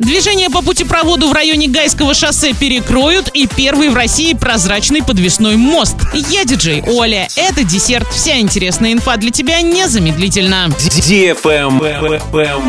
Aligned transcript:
Движение 0.00 0.48
по 0.48 0.62
путепроводу 0.62 1.26
в 1.26 1.32
районе 1.32 1.66
Гайского 1.66 2.14
шоссе 2.14 2.52
перекроют 2.52 3.30
и 3.34 3.48
первый 3.48 3.88
в 3.88 3.96
России 3.96 4.32
прозрачный 4.32 5.02
подвесной 5.02 5.56
мост. 5.56 5.96
Я 6.14 6.44
диджей 6.44 6.84
Оля. 6.86 7.26
Это 7.34 7.64
десерт. 7.64 8.06
Вся 8.12 8.38
интересная 8.38 8.92
инфа 8.92 9.16
для 9.16 9.32
тебя 9.32 9.60
незамедлительно. 9.60 10.68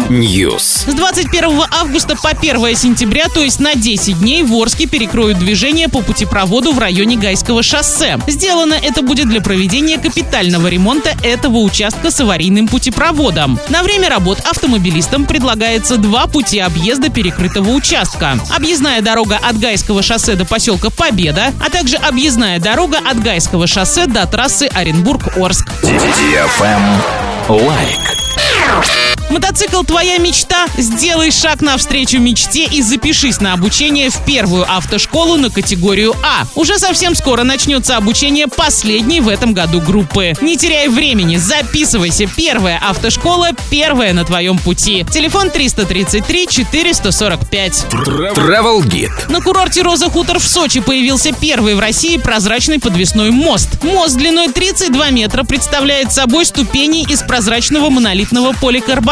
News. 0.09 0.89
С 0.89 0.93
21 0.95 1.65
августа 1.69 2.15
по 2.15 2.29
1 2.29 2.75
сентября, 2.75 3.27
то 3.31 3.43
есть 3.43 3.59
на 3.59 3.75
10 3.75 4.21
дней, 4.21 4.41
в 4.41 4.51
Орске 4.55 4.87
перекроют 4.87 5.37
движение 5.37 5.87
по 5.87 6.01
путепроводу 6.01 6.71
в 6.71 6.79
районе 6.79 7.15
Гайского 7.15 7.61
шоссе. 7.61 8.17
Сделано 8.25 8.73
это 8.73 9.03
будет 9.03 9.29
для 9.29 9.41
проведения 9.41 9.99
капитального 9.99 10.65
ремонта 10.65 11.15
этого 11.21 11.59
участка 11.59 12.09
с 12.09 12.19
аварийным 12.19 12.67
путепроводом. 12.67 13.59
На 13.69 13.83
время 13.83 14.09
работ 14.09 14.39
автомобилистам 14.49 15.25
предлагается 15.25 15.97
два 15.97 16.25
пути 16.25 16.57
объезда 16.57 17.11
перекрытого 17.19 17.71
участка. 17.71 18.39
Объездная 18.55 19.01
дорога 19.01 19.37
от 19.43 19.59
Гайского 19.59 20.01
шоссе 20.01 20.35
до 20.35 20.45
поселка 20.45 20.89
Победа, 20.89 21.53
а 21.59 21.69
также 21.69 21.97
объездная 21.97 22.59
дорога 22.59 22.97
от 22.97 23.21
Гайского 23.21 23.67
шоссе 23.67 24.05
до 24.05 24.25
трассы 24.25 24.69
Оренбург-Орск. 24.73 25.67
Лайк. 27.49 28.98
Мотоцикл 29.29 29.83
«Твоя 29.83 30.17
мечта»? 30.17 30.65
Сделай 30.77 31.31
шаг 31.31 31.61
навстречу 31.61 32.19
мечте 32.19 32.65
и 32.65 32.81
запишись 32.81 33.39
на 33.41 33.53
обучение 33.53 34.09
в 34.09 34.25
первую 34.25 34.65
автошколу 34.71 35.37
на 35.37 35.49
категорию 35.49 36.15
А. 36.23 36.45
Уже 36.55 36.79
совсем 36.79 37.13
скоро 37.13 37.43
начнется 37.43 37.97
обучение 37.97 38.47
последней 38.47 39.21
в 39.21 39.27
этом 39.27 39.53
году 39.53 39.81
группы. 39.81 40.33
Не 40.41 40.57
теряй 40.57 40.87
времени, 40.87 41.37
записывайся. 41.37 42.27
Первая 42.27 42.79
автошкола, 42.79 43.49
первая 43.69 44.13
на 44.13 44.25
твоем 44.25 44.57
пути. 44.57 45.05
Телефон 45.11 45.51
333 45.51 46.47
445. 46.47 47.85
Travel 47.91 48.81
Guide. 48.81 49.31
На 49.31 49.41
курорте 49.41 49.81
Роза 49.81 50.09
Хутор 50.09 50.39
в 50.39 50.47
Сочи 50.47 50.79
появился 50.79 51.33
первый 51.33 51.75
в 51.75 51.79
России 51.79 52.17
прозрачный 52.17 52.79
подвесной 52.79 53.31
мост. 53.31 53.83
Мост 53.83 54.15
длиной 54.15 54.47
32 54.47 55.11
метра 55.11 55.43
представляет 55.43 56.11
собой 56.11 56.45
ступени 56.45 57.03
из 57.03 57.21
прозрачного 57.21 57.89
монолитного 57.89 58.53
поликарбоната, 58.53 59.08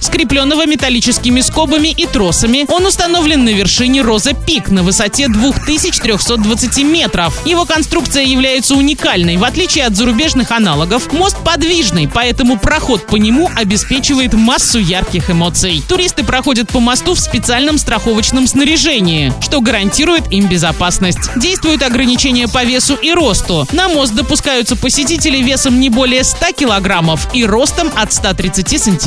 скрепленного 0.00 0.66
металлическими 0.66 1.42
скобами 1.42 1.88
и 1.88 2.06
тросами. 2.06 2.64
Он 2.68 2.86
установлен 2.86 3.44
на 3.44 3.50
вершине 3.50 4.00
Роза 4.00 4.32
Пик 4.32 4.70
на 4.70 4.82
высоте 4.82 5.28
2320 5.28 6.84
метров. 6.84 7.46
Его 7.46 7.66
конструкция 7.66 8.24
является 8.24 8.74
уникальной. 8.74 9.36
В 9.36 9.44
отличие 9.44 9.84
от 9.84 9.94
зарубежных 9.94 10.52
аналогов, 10.52 11.12
мост 11.12 11.36
подвижный, 11.44 12.08
поэтому 12.08 12.58
проход 12.58 13.06
по 13.06 13.16
нему 13.16 13.50
обеспечивает 13.54 14.32
массу 14.32 14.78
ярких 14.78 15.30
эмоций. 15.30 15.82
Туристы 15.86 16.24
проходят 16.24 16.68
по 16.68 16.80
мосту 16.80 17.14
в 17.14 17.20
специальном 17.20 17.76
страховочном 17.76 18.46
снаряжении, 18.46 19.34
что 19.42 19.60
гарантирует 19.60 20.32
им 20.32 20.48
безопасность. 20.48 21.30
Действуют 21.36 21.82
ограничения 21.82 22.48
по 22.48 22.64
весу 22.64 22.94
и 22.94 23.12
росту. 23.12 23.66
На 23.72 23.88
мост 23.88 24.14
допускаются 24.14 24.76
посетители 24.76 25.42
весом 25.42 25.78
не 25.78 25.90
более 25.90 26.24
100 26.24 26.52
килограммов 26.52 27.28
и 27.34 27.44
ростом 27.44 27.90
от 27.94 28.14
130 28.14 29.06